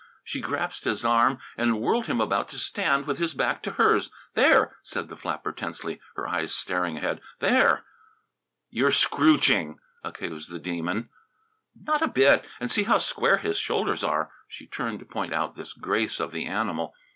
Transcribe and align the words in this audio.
She 0.23 0.41
grasped 0.41 0.85
his 0.85 1.05
arm 1.05 1.37
and 1.55 1.79
whirled 1.79 2.07
him 2.07 2.19
about 2.19 2.49
to 2.49 2.57
stand 2.57 3.05
with 3.05 3.19
his 3.19 3.35
back 3.35 3.61
to 3.61 3.73
hers. 3.73 4.09
"There!" 4.33 4.75
said 4.81 5.09
the 5.09 5.15
flapper 5.15 5.51
tensely, 5.51 6.01
her 6.15 6.27
eyes 6.27 6.55
staring 6.55 6.97
ahead. 6.97 7.21
"There!" 7.39 7.85
"You're 8.71 8.89
scrooching!" 8.89 9.77
accused 10.03 10.49
the 10.51 10.57
Demon. 10.57 11.09
"Not 11.79 12.01
a 12.01 12.07
bit! 12.07 12.43
and 12.59 12.71
see 12.71 12.85
how 12.85 12.97
square 12.97 13.37
his 13.37 13.59
shoulders 13.59 14.03
are!" 14.03 14.31
She 14.47 14.65
turned 14.65 14.97
to 15.01 15.05
point 15.05 15.33
out 15.33 15.55
this 15.55 15.73
grace 15.73 16.19
of 16.19 16.31
the 16.31 16.45
animal. 16.47 16.95